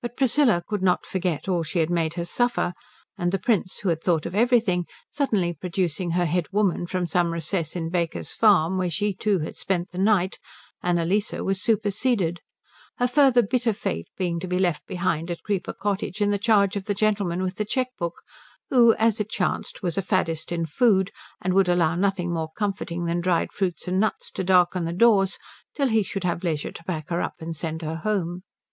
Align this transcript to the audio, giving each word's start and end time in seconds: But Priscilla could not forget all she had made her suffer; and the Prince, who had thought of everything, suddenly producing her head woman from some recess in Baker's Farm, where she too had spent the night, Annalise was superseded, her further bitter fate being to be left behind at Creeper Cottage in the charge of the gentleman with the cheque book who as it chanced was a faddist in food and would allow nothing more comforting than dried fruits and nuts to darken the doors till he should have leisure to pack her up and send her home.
But 0.00 0.16
Priscilla 0.16 0.62
could 0.64 0.82
not 0.84 1.04
forget 1.04 1.48
all 1.48 1.64
she 1.64 1.80
had 1.80 1.90
made 1.90 2.14
her 2.14 2.24
suffer; 2.24 2.74
and 3.16 3.32
the 3.32 3.40
Prince, 3.40 3.78
who 3.80 3.88
had 3.88 4.00
thought 4.00 4.24
of 4.24 4.32
everything, 4.36 4.86
suddenly 5.10 5.52
producing 5.52 6.12
her 6.12 6.26
head 6.26 6.46
woman 6.52 6.86
from 6.86 7.08
some 7.08 7.32
recess 7.32 7.74
in 7.74 7.88
Baker's 7.90 8.32
Farm, 8.32 8.78
where 8.78 8.88
she 8.88 9.12
too 9.12 9.40
had 9.40 9.56
spent 9.56 9.90
the 9.90 9.98
night, 9.98 10.38
Annalise 10.80 11.32
was 11.32 11.60
superseded, 11.60 12.38
her 12.98 13.08
further 13.08 13.42
bitter 13.42 13.72
fate 13.72 14.06
being 14.16 14.38
to 14.38 14.46
be 14.46 14.60
left 14.60 14.86
behind 14.86 15.28
at 15.28 15.42
Creeper 15.42 15.72
Cottage 15.72 16.20
in 16.22 16.30
the 16.30 16.38
charge 16.38 16.76
of 16.76 16.84
the 16.84 16.94
gentleman 16.94 17.42
with 17.42 17.56
the 17.56 17.64
cheque 17.64 17.96
book 17.98 18.22
who 18.70 18.94
as 18.94 19.18
it 19.18 19.28
chanced 19.28 19.82
was 19.82 19.98
a 19.98 20.02
faddist 20.02 20.52
in 20.52 20.66
food 20.66 21.10
and 21.42 21.52
would 21.52 21.68
allow 21.68 21.96
nothing 21.96 22.32
more 22.32 22.50
comforting 22.56 23.06
than 23.06 23.20
dried 23.20 23.50
fruits 23.52 23.88
and 23.88 23.98
nuts 23.98 24.30
to 24.30 24.44
darken 24.44 24.84
the 24.84 24.92
doors 24.92 25.36
till 25.74 25.88
he 25.88 26.04
should 26.04 26.22
have 26.22 26.44
leisure 26.44 26.70
to 26.70 26.84
pack 26.84 27.08
her 27.08 27.20
up 27.20 27.34
and 27.40 27.56
send 27.56 27.82
her 27.82 27.96
home. 27.96 28.44